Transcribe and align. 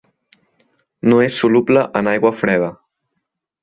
No 1.13 1.21
és 1.27 1.37
soluble 1.43 1.87
en 2.03 2.13
aigua 2.17 2.35
freda. 2.43 2.75